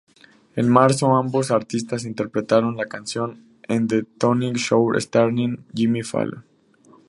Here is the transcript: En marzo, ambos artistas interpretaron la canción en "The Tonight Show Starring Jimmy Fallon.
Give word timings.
En 0.55 0.67
marzo, 0.67 1.15
ambos 1.15 1.51
artistas 1.51 2.05
interpretaron 2.05 2.75
la 2.75 2.87
canción 2.87 3.45
en 3.67 3.87
"The 3.87 4.01
Tonight 4.01 4.55
Show 4.57 4.91
Starring 4.99 5.63
Jimmy 5.75 6.01
Fallon. 6.01 6.43